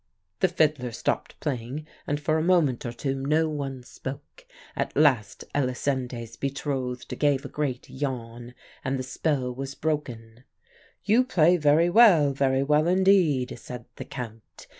"The 0.39 0.47
fiddler 0.47 0.91
stopped 0.91 1.39
playing, 1.39 1.85
and 2.07 2.19
for 2.19 2.39
a 2.39 2.43
moment 2.43 2.87
or 2.87 2.91
two 2.91 3.13
no 3.13 3.47
one 3.47 3.83
spoke. 3.83 4.47
At 4.75 4.97
last 4.97 5.43
Elisinde's 5.53 6.37
betrothed 6.37 7.19
gave 7.19 7.45
a 7.45 7.49
great 7.49 7.87
yawn, 7.87 8.55
and 8.83 8.97
the 8.97 9.03
spell 9.03 9.53
was 9.53 9.75
broken. 9.75 10.43
"'You 11.03 11.23
play 11.23 11.55
very 11.55 11.91
well 11.91 12.33
very 12.33 12.63
well, 12.63 12.87
indeed,' 12.87 13.59
said 13.59 13.85
the 13.97 14.05
Count. 14.05 14.65